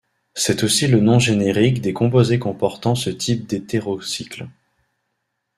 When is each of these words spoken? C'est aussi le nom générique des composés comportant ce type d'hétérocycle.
C'est 0.33 0.63
aussi 0.63 0.87
le 0.87 0.99
nom 0.99 1.19
générique 1.19 1.79
des 1.79 1.93
composés 1.93 2.39
comportant 2.39 2.95
ce 2.95 3.11
type 3.11 3.45
d'hétérocycle. 3.45 4.47